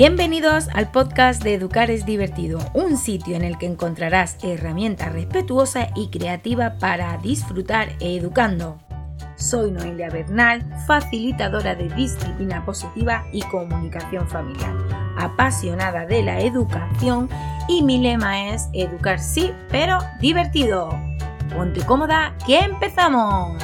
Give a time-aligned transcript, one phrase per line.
[0.00, 5.88] Bienvenidos al podcast de Educar es divertido, un sitio en el que encontrarás herramientas respetuosas
[5.94, 8.78] y creativas para disfrutar educando.
[9.36, 14.74] Soy Noelia Bernal, facilitadora de disciplina positiva y comunicación familiar,
[15.18, 17.28] apasionada de la educación
[17.68, 20.98] y mi lema es educar sí, pero divertido.
[21.54, 23.62] Ponte cómoda, que empezamos.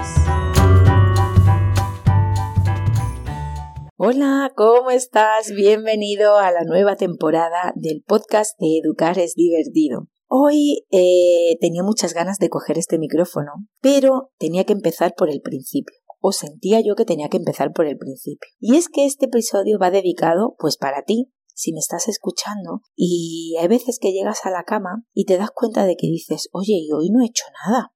[3.99, 5.53] Hola, ¿cómo estás?
[5.53, 10.09] Bienvenido a la nueva temporada del podcast de Educar es divertido.
[10.27, 15.41] Hoy eh, tenía muchas ganas de coger este micrófono, pero tenía que empezar por el
[15.41, 15.97] principio.
[16.21, 18.47] O sentía yo que tenía que empezar por el principio.
[18.61, 23.57] Y es que este episodio va dedicado, pues para ti, si me estás escuchando, y
[23.59, 26.75] hay veces que llegas a la cama y te das cuenta de que dices, oye,
[26.75, 27.95] y hoy no he hecho nada.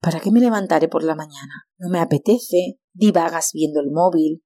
[0.00, 1.66] ¿Para qué me levantaré por la mañana?
[1.78, 4.44] No me apetece, divagas viendo el móvil,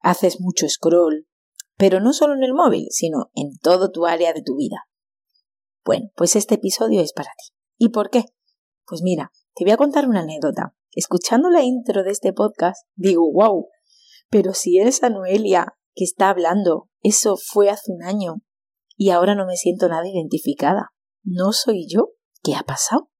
[0.00, 1.26] haces mucho scroll,
[1.76, 4.86] pero no solo en el móvil, sino en todo tu área de tu vida.
[5.84, 7.54] Bueno, pues este episodio es para ti.
[7.78, 8.24] ¿Y por qué?
[8.86, 10.74] Pues mira, te voy a contar una anécdota.
[10.92, 13.68] Escuchando la intro de este podcast, digo, wow,
[14.28, 18.42] pero si eres Noelia que está hablando, eso fue hace un año
[18.96, 20.90] y ahora no me siento nada identificada.
[21.22, 22.10] ¿No soy yo?
[22.42, 23.10] ¿Qué ha pasado?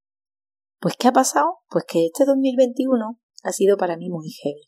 [0.79, 1.59] Pues ¿qué ha pasado?
[1.69, 4.65] Pues que este 2021 ha sido para mí muy heavy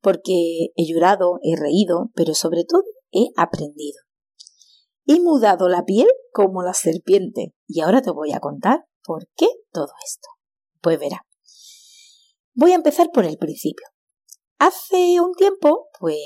[0.00, 3.98] porque he llorado, he reído, pero sobre todo he aprendido.
[5.06, 9.46] He mudado la piel como la serpiente y ahora te voy a contar por qué
[9.72, 10.28] todo esto.
[10.80, 11.24] Pues verá.
[12.54, 13.86] Voy a empezar por el principio.
[14.58, 16.16] Hace un tiempo, pues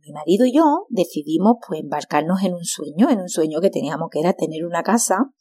[0.00, 4.08] mi marido y yo decidimos pues embarcarnos en un sueño, en un sueño que teníamos
[4.10, 5.32] que era tener una casa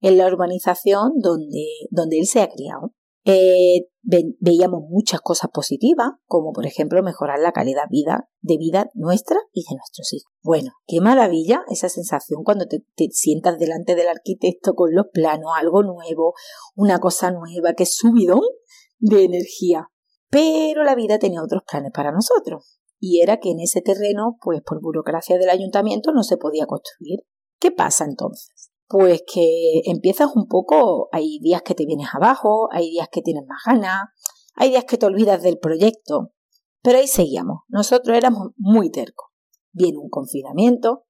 [0.00, 2.92] en la urbanización donde, donde él se ha criado.
[3.24, 9.38] Eh, veíamos muchas cosas positivas, como por ejemplo mejorar la calidad vida, de vida nuestra
[9.52, 10.32] y de nuestros hijos.
[10.42, 15.82] Bueno, qué maravilla esa sensación cuando te, sientas delante del arquitecto con los planos, algo
[15.82, 16.34] nuevo,
[16.74, 18.42] una cosa nueva, es subidón
[18.98, 19.88] de energía.
[20.30, 22.78] Pero la vida tenía otros planes para nosotros.
[22.98, 27.20] Y era que en ese terreno, pues por burocracia del ayuntamiento, no se podía construir.
[27.60, 28.73] ¿Qué pasa entonces?
[28.86, 33.44] Pues que empiezas un poco, hay días que te vienes abajo, hay días que tienes
[33.46, 34.02] más ganas,
[34.54, 36.32] hay días que te olvidas del proyecto,
[36.82, 39.28] pero ahí seguíamos, nosotros éramos muy tercos.
[39.72, 41.04] Viene un confinamiento,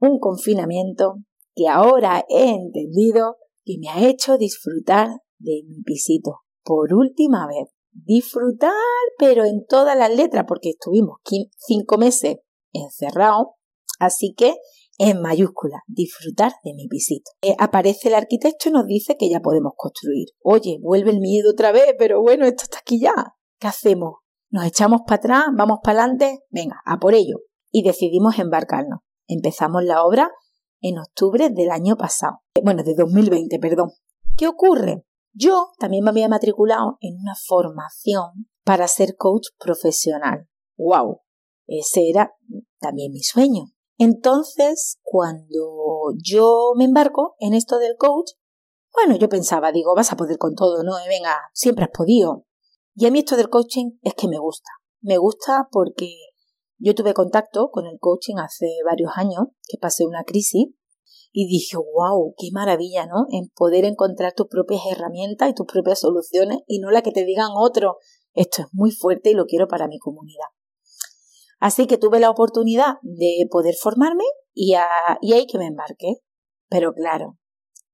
[0.00, 1.16] un confinamiento
[1.54, 5.08] que ahora he entendido que me ha hecho disfrutar
[5.38, 7.68] de mi pisito por última vez.
[7.92, 8.72] Disfrutar,
[9.18, 11.16] pero en todas las letras, porque estuvimos
[11.56, 12.36] cinco meses
[12.72, 13.48] encerrados,
[13.98, 14.54] así que
[14.98, 17.30] en mayúscula, disfrutar de mi visita.
[17.42, 20.28] Eh, aparece el arquitecto y nos dice que ya podemos construir.
[20.42, 23.14] Oye, vuelve el miedo otra vez, pero bueno, esto está aquí ya.
[23.58, 24.14] ¿Qué hacemos?
[24.50, 25.44] ¿Nos echamos para atrás?
[25.54, 26.40] ¿Vamos para adelante?
[26.50, 27.36] Venga, a por ello.
[27.70, 29.00] Y decidimos embarcarnos.
[29.26, 30.30] Empezamos la obra
[30.80, 32.40] en octubre del año pasado.
[32.54, 33.90] Eh, bueno, de 2020, perdón.
[34.36, 35.04] ¿Qué ocurre?
[35.32, 40.48] Yo también me había matriculado en una formación para ser coach profesional.
[40.78, 41.20] ¡Wow!
[41.66, 42.34] Ese era
[42.78, 43.64] también mi sueño.
[43.98, 48.32] Entonces, cuando yo me embarco en esto del coach,
[48.92, 50.92] bueno, yo pensaba, digo, vas a poder con todo, ¿no?
[51.08, 52.46] Venga, siempre has podido.
[52.94, 54.70] Y a mí esto del coaching es que me gusta.
[55.00, 56.14] Me gusta porque
[56.78, 60.68] yo tuve contacto con el coaching hace varios años, que pasé una crisis,
[61.32, 63.26] y dije, wow, qué maravilla, ¿no?
[63.30, 67.24] En poder encontrar tus propias herramientas y tus propias soluciones y no la que te
[67.24, 67.98] digan otro.
[68.32, 70.46] Esto es muy fuerte y lo quiero para mi comunidad.
[71.58, 74.24] Así que tuve la oportunidad de poder formarme
[74.54, 76.16] y, ahí que me embarqué.
[76.68, 77.38] Pero claro,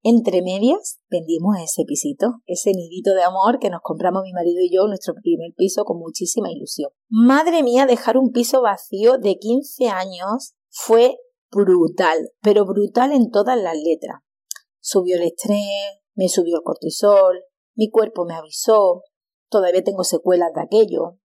[0.02, 4.74] entre medias vendimos ese pisito, ese nidito de amor que nos compramos mi marido y
[4.74, 6.90] yo, nuestro primer piso, con muchísima ilusión.
[7.08, 11.18] Madre mía, dejar un piso vacío de 15 años fue
[11.50, 14.22] brutal, pero brutal en todas las letras.
[14.80, 19.02] Subió el estrés, me subió el cortisol, mi cuerpo me avisó,
[19.48, 21.18] todavía tengo secuelas de aquello,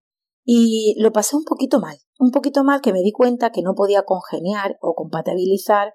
[0.44, 3.76] y lo pasé un poquito mal, un poquito mal que me di cuenta que no
[3.76, 5.94] podía congeniar o compatibilizar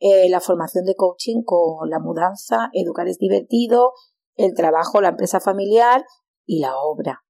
[0.00, 3.92] eh, la formación de coaching con la mudanza, educar es divertido,
[4.36, 6.04] el trabajo, la empresa familiar
[6.46, 7.24] y la obra.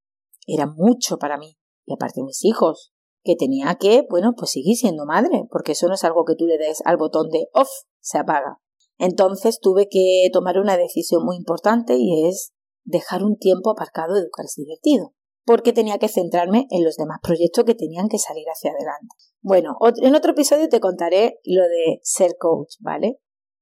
[0.46, 1.58] Era mucho para mí.
[1.86, 2.92] Y aparte mis hijos,
[3.24, 6.46] que tenía que, bueno, pues seguir siendo madre, porque eso no es algo que tú
[6.46, 7.68] le des al botón de off,
[8.00, 8.60] se apaga.
[8.98, 12.52] Entonces tuve que tomar una decisión muy importante y es
[12.84, 15.14] dejar un tiempo aparcado educar es divertido
[15.48, 19.16] porque tenía que centrarme en los demás proyectos que tenían que salir hacia adelante.
[19.40, 23.18] Bueno, en otro episodio te contaré lo de ser coach, ¿vale?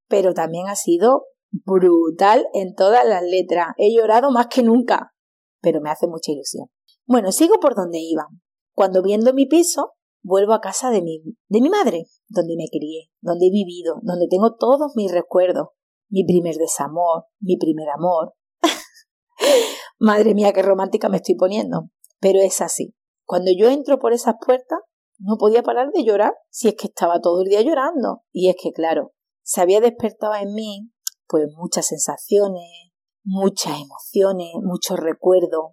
[0.09, 3.69] Pero también ha sido brutal en todas las letras.
[3.77, 5.15] He llorado más que nunca,
[5.61, 6.67] pero me hace mucha ilusión.
[7.07, 8.27] Bueno, sigo por donde iba.
[8.75, 9.93] Cuando viendo mi piso,
[10.25, 14.27] vuelvo a casa de mi, de mi madre, donde me crié, donde he vivido, donde
[14.29, 15.69] tengo todos mis recuerdos,
[16.11, 18.35] mi primer desamor, mi primer amor.
[19.99, 21.91] Madre mía, qué romántica me estoy poniendo.
[22.21, 22.95] Pero es así.
[23.25, 24.79] Cuando yo entro por esas puertas,
[25.19, 28.23] no podía parar de llorar si es que estaba todo el día llorando.
[28.33, 29.13] Y es que, claro,
[29.43, 30.91] se había despertado en mí,
[31.27, 32.91] pues muchas sensaciones,
[33.25, 35.73] muchas emociones, muchos recuerdos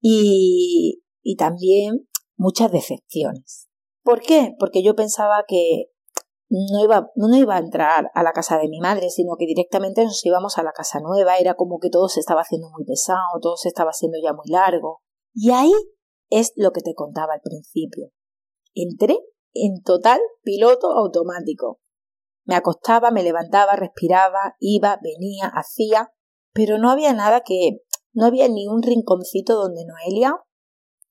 [0.00, 3.68] y, y también muchas decepciones.
[4.02, 4.54] ¿Por qué?
[4.58, 5.86] Porque yo pensaba que
[6.50, 10.04] no iba, no iba a entrar a la casa de mi madre, sino que directamente
[10.04, 11.36] nos íbamos a la casa nueva.
[11.36, 14.48] Era como que todo se estaba haciendo muy pesado, todo se estaba haciendo ya muy
[14.48, 15.02] largo.
[15.34, 15.72] Y ahí
[16.30, 18.10] es lo que te contaba al principio.
[18.74, 19.18] Entré
[19.52, 21.80] en total piloto automático.
[22.44, 26.12] Me acostaba, me levantaba, respiraba, iba, venía, hacía,
[26.54, 30.34] pero no había nada que, no había ni un rinconcito donde Noelia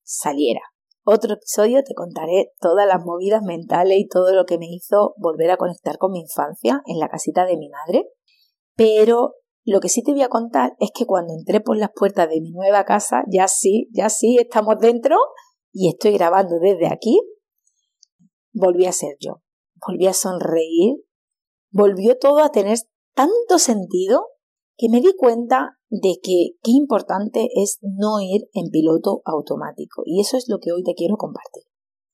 [0.02, 0.62] saliera.
[1.10, 5.50] Otro episodio te contaré todas las movidas mentales y todo lo que me hizo volver
[5.50, 8.10] a conectar con mi infancia en la casita de mi madre.
[8.76, 12.28] Pero lo que sí te voy a contar es que cuando entré por las puertas
[12.28, 15.16] de mi nueva casa, ya sí, ya sí, estamos dentro
[15.72, 17.18] y estoy grabando desde aquí,
[18.52, 19.40] volví a ser yo.
[19.86, 20.96] Volví a sonreír,
[21.70, 22.76] volvió todo a tener
[23.14, 24.26] tanto sentido
[24.76, 30.02] que me di cuenta de que qué importante es no ir en piloto automático.
[30.04, 31.64] Y eso es lo que hoy te quiero compartir.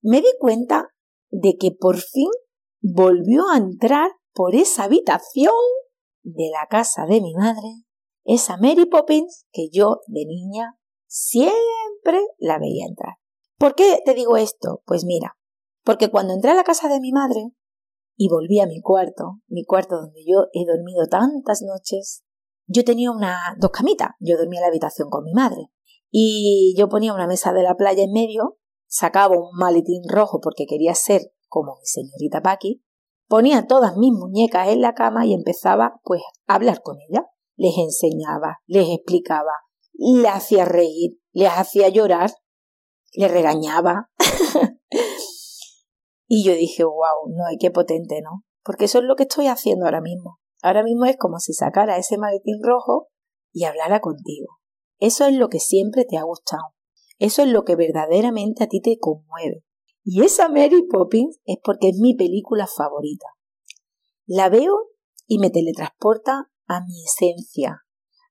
[0.01, 0.89] Me di cuenta
[1.31, 2.29] de que por fin
[2.81, 5.55] volvió a entrar por esa habitación
[6.23, 7.85] de la casa de mi madre,
[8.25, 13.15] esa Mary Poppins que yo de niña siempre la veía entrar.
[13.59, 14.83] ¿Por qué te digo esto?
[14.85, 15.37] Pues mira,
[15.85, 17.53] porque cuando entré a la casa de mi madre
[18.17, 22.24] y volví a mi cuarto, mi cuarto donde yo he dormido tantas noches,
[22.67, 24.11] yo tenía una, dos camitas.
[24.21, 25.71] Yo dormía en la habitación con mi madre.
[26.11, 30.67] Y yo ponía una mesa de la playa en medio, sacaba un maletín rojo porque
[30.67, 32.85] quería ser como mi señorita Paqui,
[33.29, 37.27] ponía todas mis muñecas en la cama y empezaba pues a hablar con ella.
[37.57, 39.53] Les enseñaba, les explicaba,
[39.93, 42.31] le hacía reír, les hacía llorar,
[43.13, 44.11] les regañaba.
[46.29, 48.45] y yo dije, wow, no, qué potente, ¿no?
[48.65, 50.39] Porque eso es lo que estoy haciendo ahora mismo.
[50.65, 53.09] Ahora mismo es como si sacara ese maletín rojo
[53.53, 54.47] y hablara contigo.
[54.99, 56.63] Eso es lo que siempre te ha gustado.
[57.19, 59.63] Eso es lo que verdaderamente a ti te conmueve.
[60.05, 63.27] Y esa Mary Poppins es porque es mi película favorita.
[64.25, 64.89] La veo
[65.27, 67.83] y me teletransporta a mi esencia,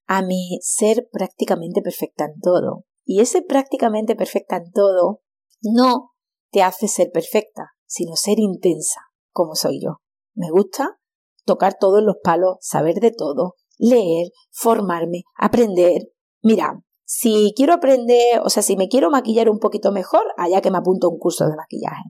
[0.08, 2.86] a mi ser prácticamente perfecta en todo.
[3.06, 5.22] Y ese prácticamente perfecta en todo
[5.62, 6.14] no
[6.50, 9.02] te hace ser perfecta, sino ser intensa,
[9.32, 10.02] como soy yo.
[10.34, 11.00] Me gusta
[11.46, 16.10] tocar todos los palos, saber de todo, leer, formarme, aprender.
[16.42, 20.72] Mira, si quiero aprender, o sea, si me quiero maquillar un poquito mejor, allá que
[20.72, 22.04] me apunto un curso de maquillaje.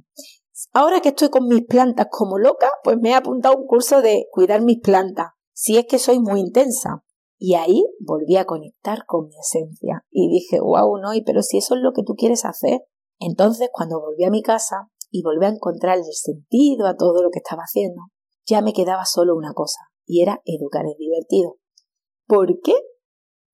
[0.72, 4.28] Ahora que estoy con mis plantas como loca, pues me he apuntado un curso de
[4.32, 7.04] cuidar mis plantas, si es que soy muy intensa.
[7.38, 11.76] Y ahí volví a conectar con mi esencia y dije, wow, no, pero si eso
[11.76, 12.84] es lo que tú quieres hacer.
[13.20, 17.30] Entonces, cuando volví a mi casa y volví a encontrar el sentido a todo lo
[17.32, 18.04] que estaba haciendo,
[18.46, 21.58] ya me quedaba solo una cosa, y era educar es divertido.
[22.28, 22.74] ¿Por qué?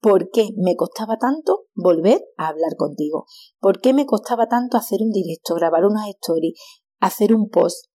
[0.02, 3.26] ¿Por qué me costaba tanto volver a hablar contigo?
[3.60, 6.54] ¿Por qué me costaba tanto hacer un directo, grabar una story,
[7.00, 7.88] hacer un post?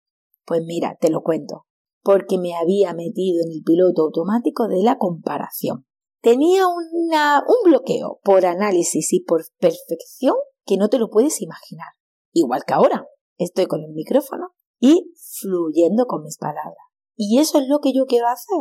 [0.45, 1.67] Pues mira, te lo cuento.
[2.03, 5.87] Porque me había metido en el piloto automático de la comparación.
[6.21, 6.91] Tenía un
[7.65, 10.35] bloqueo por análisis y por perfección
[10.65, 11.89] que no te lo puedes imaginar.
[12.33, 13.07] Igual que ahora,
[13.39, 16.75] estoy con el micrófono y fluyendo con mis palabras.
[17.17, 18.59] Y eso es lo que yo quiero hacer.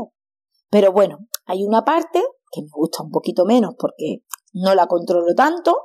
[0.70, 4.20] Pero bueno, hay una parte que me gusta un poquito menos porque
[4.54, 5.76] no la controlo tanto,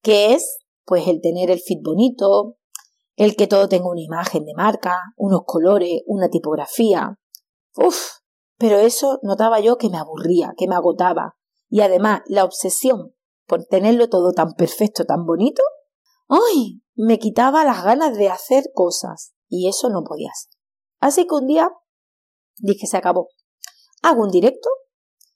[0.00, 2.56] que es pues el tener el fit bonito,
[3.16, 7.18] el que todo tenga una imagen de marca, unos colores, una tipografía.
[7.76, 8.20] Uf,
[8.58, 11.36] pero eso notaba yo que me aburría, que me agotaba.
[11.68, 13.14] Y además la obsesión
[13.46, 15.62] por tenerlo todo tan perfecto, tan bonito,
[16.28, 16.80] ¡ay!
[16.94, 20.58] me quitaba las ganas de hacer cosas y eso no podía ser.
[21.00, 21.70] Así que un día
[22.56, 23.28] dije se acabó.
[24.02, 24.68] Hago un directo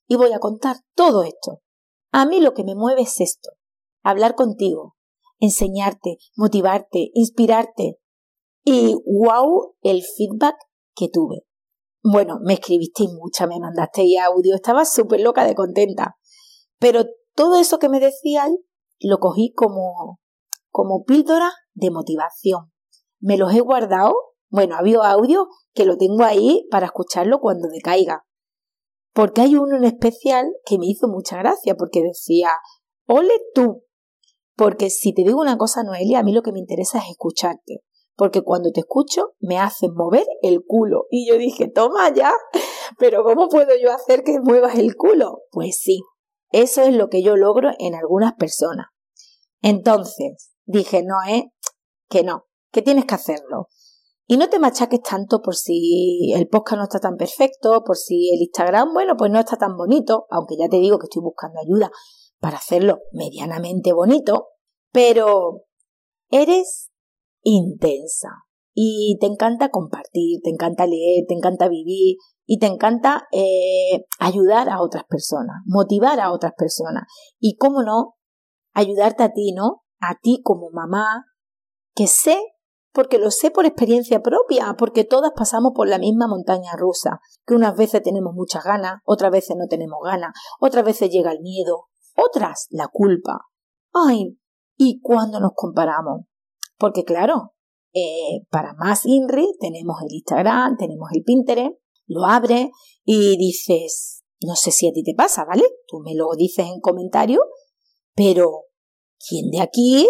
[0.06, 1.60] y voy a contar todo esto.
[2.12, 3.50] A mí lo que me mueve es esto,
[4.02, 4.96] hablar contigo,
[5.40, 7.98] enseñarte, motivarte, inspirarte.
[8.62, 10.56] Y wow, el feedback
[10.94, 11.44] que tuve.
[12.02, 16.16] Bueno, me escribisteis mucha, me mandasteis audio, estaba súper loca de contenta.
[16.78, 17.04] Pero
[17.34, 18.54] todo eso que me decíais
[19.00, 20.20] lo cogí como,
[20.70, 22.73] como píldora de motivación
[23.24, 24.14] me los he guardado.
[24.50, 28.24] Bueno, había audio que lo tengo ahí para escucharlo cuando decaiga.
[29.12, 32.50] Porque hay uno en especial que me hizo mucha gracia, porque decía,
[33.06, 33.82] ole tú.
[34.56, 37.82] Porque si te digo una cosa, Noelia, a mí lo que me interesa es escucharte.
[38.16, 41.06] porque cuando te escucho me haces mover el culo.
[41.10, 42.32] Y yo dije, toma ya,
[42.98, 45.40] pero ¿cómo puedo yo hacer que muevas el culo?
[45.50, 46.00] Pues sí,
[46.52, 48.86] eso es lo que yo logro en algunas personas.
[49.62, 51.50] Entonces, dije, no, eh,
[52.08, 53.68] que no, que tienes que hacerlo.
[54.26, 58.30] Y no te machaques tanto por si el podcast no está tan perfecto, por si
[58.34, 61.60] el Instagram, bueno, pues no está tan bonito, aunque ya te digo que estoy buscando
[61.60, 61.90] ayuda
[62.40, 64.48] para hacerlo medianamente bonito,
[64.92, 65.64] pero
[66.30, 66.90] eres
[67.42, 68.28] intensa
[68.72, 72.16] y te encanta compartir, te encanta leer, te encanta vivir
[72.46, 77.04] y te encanta eh, ayudar a otras personas, motivar a otras personas
[77.38, 78.14] y, cómo no,
[78.72, 79.82] ayudarte a ti, ¿no?
[80.00, 81.24] A ti como mamá,
[81.94, 82.38] que sé
[82.94, 87.54] porque lo sé por experiencia propia, porque todas pasamos por la misma montaña rusa, que
[87.54, 91.88] unas veces tenemos muchas ganas, otras veces no tenemos ganas, otras veces llega el miedo,
[92.16, 93.46] otras la culpa.
[93.92, 94.38] Ay,
[94.76, 96.22] ¿y cuándo nos comparamos?
[96.78, 97.54] Porque claro,
[97.92, 101.74] eh, para más INRI tenemos el Instagram, tenemos el Pinterest,
[102.06, 102.68] lo abres
[103.04, 105.64] y dices, no sé si a ti te pasa, ¿vale?
[105.88, 107.40] Tú me lo dices en comentario,
[108.14, 108.66] pero
[109.18, 110.08] ¿quién de aquí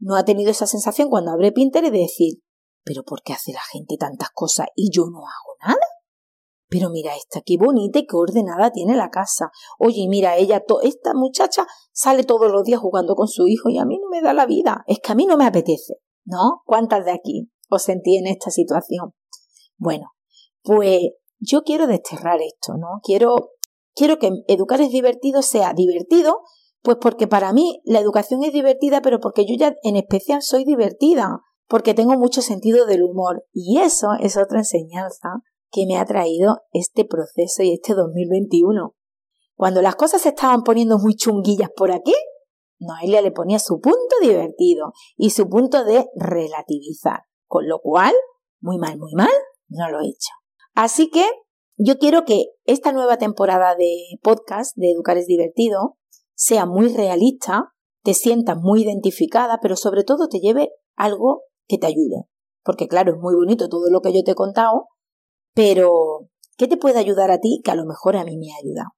[0.00, 2.42] no ha tenido esa sensación cuando abre Pinterest de decir,
[2.84, 5.80] pero ¿por qué hace la gente tantas cosas y yo no hago nada?
[6.68, 9.50] Pero mira esta, qué bonita y qué ordenada tiene la casa.
[9.78, 13.84] Oye, mira, ella, esta muchacha sale todos los días jugando con su hijo y a
[13.84, 14.84] mí no me da la vida.
[14.86, 15.94] Es que a mí no me apetece.
[16.24, 16.62] ¿No?
[16.64, 19.14] ¿Cuántas de aquí os sentí en esta situación?
[19.78, 20.12] Bueno,
[20.62, 21.00] pues
[21.40, 23.00] yo quiero desterrar esto, ¿no?
[23.02, 23.52] Quiero,
[23.94, 26.42] quiero que educar es divertido sea divertido,
[26.82, 30.64] pues porque para mí la educación es divertida, pero porque yo ya en especial soy
[30.64, 33.44] divertida, porque tengo mucho sentido del humor.
[33.52, 38.94] Y eso es otra enseñanza que me ha traído este proceso y este 2021.
[39.54, 42.14] Cuando las cosas se estaban poniendo muy chunguillas por aquí,
[42.78, 47.20] Noelia le ponía su punto divertido y su punto de relativizar.
[47.46, 48.14] Con lo cual,
[48.60, 49.28] muy mal, muy mal,
[49.68, 50.30] no lo he hecho.
[50.74, 51.24] Así que
[51.76, 55.98] yo quiero que esta nueva temporada de podcast de Educar es divertido
[56.40, 61.86] sea muy realista, te sientas muy identificada, pero sobre todo te lleve algo que te
[61.86, 62.24] ayude.
[62.64, 64.86] Porque claro, es muy bonito todo lo que yo te he contado,
[65.54, 68.56] pero ¿qué te puede ayudar a ti que a lo mejor a mí me ha
[68.56, 68.88] ayudado?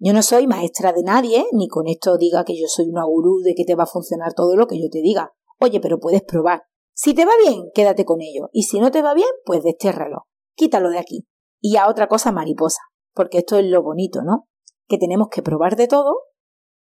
[0.00, 3.42] Yo no soy maestra de nadie, ni con esto diga que yo soy una gurú
[3.44, 5.32] de que te va a funcionar todo lo que yo te diga.
[5.60, 6.62] Oye, pero puedes probar.
[6.94, 8.48] Si te va bien, quédate con ello.
[8.52, 10.26] Y si no te va bien, pues destérralo.
[10.56, 11.28] Quítalo de aquí.
[11.60, 12.80] Y a otra cosa mariposa.
[13.14, 14.48] Porque esto es lo bonito, ¿no?
[14.88, 16.27] Que tenemos que probar de todo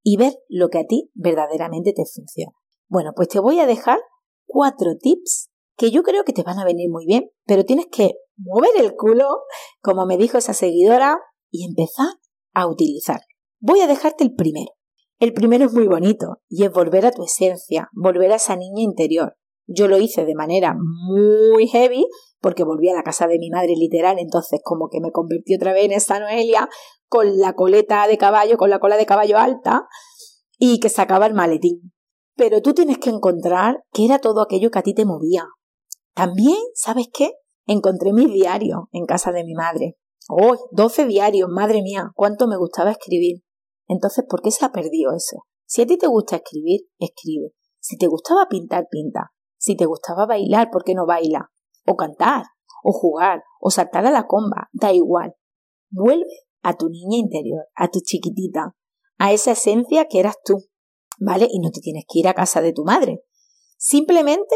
[0.04, 2.52] y ver lo que a ti verdaderamente te funciona.
[2.90, 4.00] Bueno, pues te voy a dejar
[4.46, 8.12] cuatro tips que yo creo que te van a venir muy bien, pero tienes que
[8.38, 9.28] mover el culo,
[9.82, 11.18] como me dijo esa seguidora,
[11.50, 12.14] y empezar
[12.54, 13.22] a utilizar.
[13.60, 14.72] Voy a dejarte el primero.
[15.20, 18.82] El primero es muy bonito y es volver a tu esencia, volver a esa niña
[18.82, 19.38] interior.
[19.68, 22.06] Yo lo hice de manera muy heavy
[22.44, 25.72] porque volví a la casa de mi madre literal, entonces como que me convertí otra
[25.72, 26.68] vez en esa Noelia
[27.08, 29.88] con la coleta de caballo, con la cola de caballo alta
[30.60, 31.94] y que sacaba el maletín.
[32.36, 35.46] Pero tú tienes que encontrar que era todo aquello que a ti te movía.
[36.14, 37.32] También, ¿sabes qué?
[37.66, 39.96] Encontré mi diario en casa de mi madre.
[40.28, 40.68] ¡Oh!
[40.72, 43.42] 12 diarios, madre mía, cuánto me gustaba escribir.
[43.88, 45.46] Entonces, ¿por qué se ha perdido eso?
[45.66, 47.54] Si a ti te gusta escribir, escribe.
[47.80, 49.32] Si te gustaba pintar, pinta.
[49.58, 51.53] Si te gustaba bailar, ¿por qué no baila?
[51.86, 52.46] O cantar,
[52.84, 55.36] o jugar, o saltar a la comba, da igual.
[55.90, 58.76] Vuelve a tu niña interior, a tu chiquitita,
[59.18, 60.66] a esa esencia que eras tú,
[61.20, 61.48] ¿vale?
[61.50, 63.24] Y no te tienes que ir a casa de tu madre.
[63.78, 64.56] Simplemente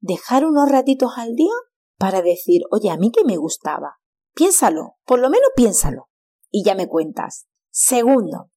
[0.00, 1.54] dejar unos ratitos al día
[1.98, 3.98] para decir, oye, a mí que me gustaba.
[4.34, 6.08] Piénsalo, por lo menos piénsalo.
[6.50, 7.46] Y ya me cuentas.
[7.70, 8.50] Segundo,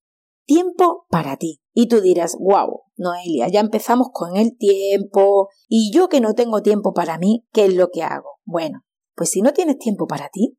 [0.47, 1.61] tiempo para ti.
[1.73, 5.49] Y tú dirás, wow, Noelia, ya empezamos con el tiempo.
[5.67, 8.39] Y yo que no tengo tiempo para mí, ¿qué es lo que hago?
[8.45, 8.81] Bueno,
[9.15, 10.57] pues si no tienes tiempo para ti,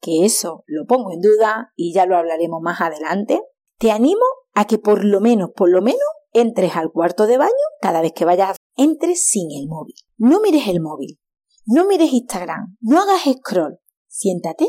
[0.00, 3.40] que eso lo pongo en duda y ya lo hablaremos más adelante,
[3.78, 4.24] te animo
[4.54, 6.00] a que por lo menos, por lo menos,
[6.32, 9.94] entres al cuarto de baño cada vez que vayas, entres sin el móvil.
[10.16, 11.18] No mires el móvil,
[11.64, 13.78] no mires Instagram, no hagas scroll.
[14.08, 14.66] Siéntate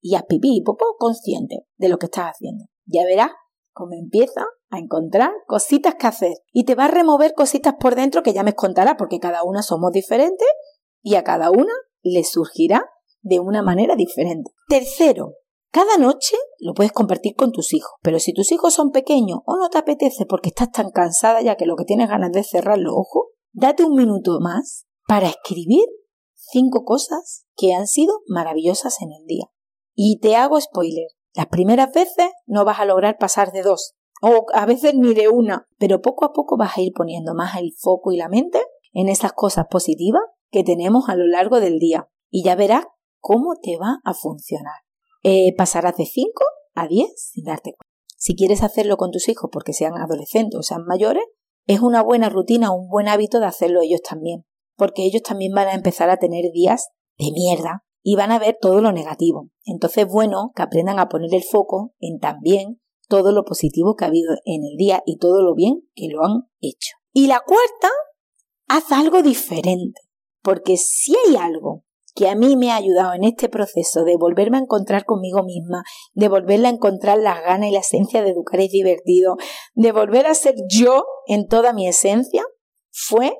[0.00, 2.66] y haz pipí y popó consciente de lo que estás haciendo.
[2.86, 3.30] Ya verás
[3.74, 8.22] cómo empieza a encontrar cositas que hacer y te va a remover cositas por dentro
[8.22, 10.48] que ya me contará porque cada una somos diferentes
[11.02, 12.88] y a cada una le surgirá
[13.20, 14.52] de una manera diferente.
[14.68, 15.34] Tercero,
[15.70, 19.56] cada noche lo puedes compartir con tus hijos, pero si tus hijos son pequeños o
[19.56, 22.78] no te apetece porque estás tan cansada ya que lo que tienes ganas de cerrar
[22.78, 25.84] los ojos, date un minuto más para escribir
[26.34, 29.46] cinco cosas que han sido maravillosas en el día.
[29.94, 34.46] Y te hago spoiler, las primeras veces no vas a lograr pasar de dos, o
[34.54, 37.72] a veces ni de una, pero poco a poco vas a ir poniendo más el
[37.76, 38.62] foco y la mente
[38.92, 42.84] en esas cosas positivas que tenemos a lo largo del día y ya verás
[43.18, 44.76] cómo te va a funcionar.
[45.22, 46.30] Eh, pasarás de 5
[46.74, 47.92] a 10 sin darte cuenta.
[48.16, 51.24] Si quieres hacerlo con tus hijos porque sean adolescentes o sean mayores,
[51.66, 54.44] es una buena rutina, un buen hábito de hacerlo ellos también,
[54.76, 58.58] porque ellos también van a empezar a tener días de mierda y van a ver
[58.60, 59.48] todo lo negativo.
[59.64, 64.08] Entonces, bueno, que aprendan a poner el foco en también todo lo positivo que ha
[64.08, 66.96] habido en el día y todo lo bien que lo han hecho.
[67.12, 67.88] Y la cuarta,
[68.68, 70.00] haz algo diferente,
[70.42, 71.84] porque si hay algo
[72.14, 75.82] que a mí me ha ayudado en este proceso de volverme a encontrar conmigo misma,
[76.12, 79.36] de volverla a encontrar las ganas y la esencia de educar y divertido,
[79.74, 82.44] de volver a ser yo en toda mi esencia,
[82.92, 83.36] fue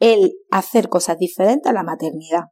[0.00, 2.46] el hacer cosas diferentes a la maternidad.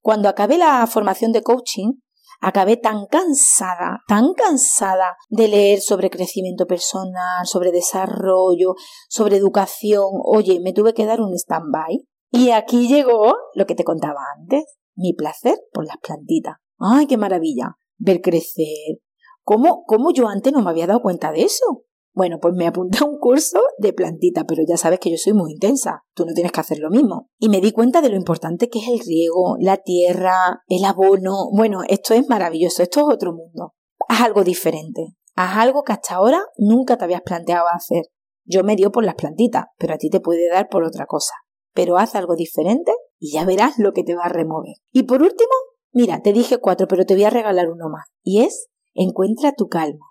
[0.00, 1.92] Cuando acabé la formación de coaching,
[2.40, 8.74] acabé tan cansada, tan cansada de leer sobre crecimiento personal, sobre desarrollo,
[9.08, 10.06] sobre educación.
[10.24, 12.06] Oye, me tuve que dar un stand-by.
[12.30, 16.56] Y aquí llegó lo que te contaba antes, mi placer por las plantitas.
[16.78, 17.76] ¡Ay, qué maravilla!
[17.96, 18.98] Ver crecer.
[19.42, 21.84] ¿Cómo, cómo yo antes no me había dado cuenta de eso?
[22.18, 25.34] Bueno, pues me apunté a un curso de plantita, pero ya sabes que yo soy
[25.34, 27.30] muy intensa, tú no tienes que hacer lo mismo.
[27.38, 31.48] Y me di cuenta de lo importante que es el riego, la tierra, el abono.
[31.56, 33.74] Bueno, esto es maravilloso, esto es otro mundo.
[34.08, 38.06] Haz algo diferente, haz algo que hasta ahora nunca te habías planteado hacer.
[38.44, 41.34] Yo me dio por las plantitas, pero a ti te puede dar por otra cosa.
[41.72, 44.74] Pero haz algo diferente y ya verás lo que te va a remover.
[44.90, 45.52] Y por último,
[45.92, 48.08] mira, te dije cuatro, pero te voy a regalar uno más.
[48.24, 50.06] Y es, encuentra tu calma.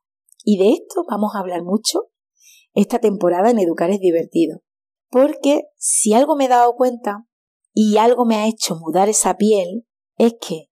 [0.50, 2.08] Y de esto vamos a hablar mucho
[2.74, 4.62] esta temporada en Educar es divertido.
[5.10, 7.28] Porque si algo me he dado cuenta
[7.74, 9.86] y algo me ha hecho mudar esa piel,
[10.16, 10.70] es que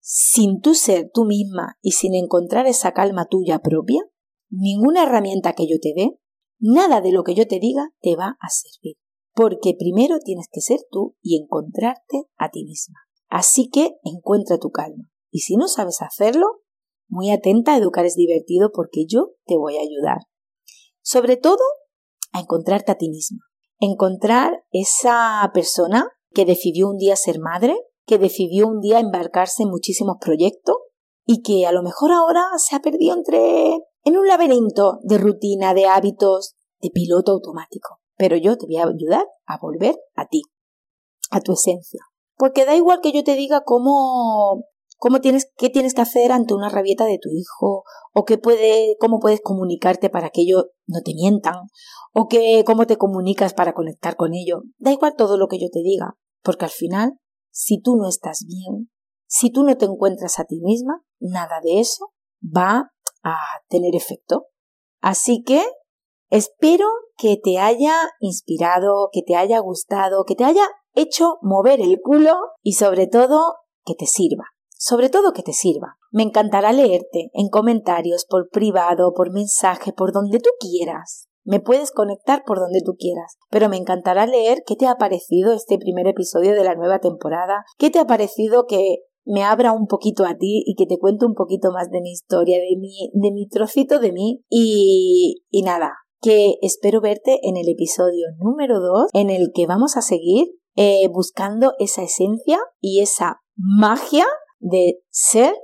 [0.00, 4.00] sin tú ser tú misma y sin encontrar esa calma tuya propia,
[4.48, 6.18] ninguna herramienta que yo te dé,
[6.58, 8.96] nada de lo que yo te diga te va a servir.
[9.34, 12.96] Porque primero tienes que ser tú y encontrarte a ti misma.
[13.28, 15.10] Así que encuentra tu calma.
[15.30, 16.62] Y si no sabes hacerlo,
[17.08, 20.18] muy atenta, educar es divertido porque yo te voy a ayudar.
[21.02, 21.62] Sobre todo,
[22.32, 23.38] a encontrarte a ti misma.
[23.80, 29.70] Encontrar esa persona que decidió un día ser madre, que decidió un día embarcarse en
[29.70, 30.76] muchísimos proyectos
[31.24, 35.74] y que a lo mejor ahora se ha perdido entre en un laberinto de rutina,
[35.74, 38.00] de hábitos, de piloto automático.
[38.16, 40.42] Pero yo te voy a ayudar a volver a ti,
[41.30, 42.00] a tu esencia.
[42.36, 44.64] Porque da igual que yo te diga cómo
[44.98, 48.96] cómo tienes, qué tienes que hacer ante una rabieta de tu hijo, o qué puede,
[49.00, 51.54] cómo puedes comunicarte para que ellos no te mientan,
[52.12, 54.60] o qué, cómo te comunicas para conectar con ellos.
[54.78, 57.18] Da igual todo lo que yo te diga, porque al final,
[57.50, 58.90] si tú no estás bien,
[59.26, 62.12] si tú no te encuentras a ti misma, nada de eso
[62.44, 64.46] va a tener efecto.
[65.00, 65.64] Así que
[66.30, 72.00] espero que te haya inspirado, que te haya gustado, que te haya hecho mover el
[72.02, 74.44] culo y sobre todo que te sirva
[74.78, 75.96] sobre todo que te sirva.
[76.10, 81.28] Me encantará leerte en comentarios, por privado, por mensaje, por donde tú quieras.
[81.44, 85.52] Me puedes conectar por donde tú quieras, pero me encantará leer qué te ha parecido
[85.52, 89.86] este primer episodio de la nueva temporada, qué te ha parecido que me abra un
[89.86, 93.10] poquito a ti y que te cuente un poquito más de mi historia, de mi,
[93.12, 98.80] de mi trocito de mí y, y nada, que espero verte en el episodio número
[98.80, 104.26] 2 en el que vamos a seguir eh, buscando esa esencia y esa magia
[104.58, 105.54] de ser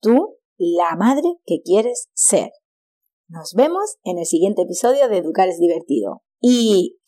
[0.00, 2.50] tú la madre que quieres ser.
[3.28, 6.22] Nos vemos en el siguiente episodio de Educar es divertido.
[6.40, 6.98] Y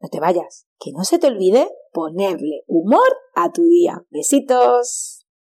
[0.00, 4.04] no te vayas, que no se te olvide ponerle humor a tu día.
[4.10, 5.21] Besitos.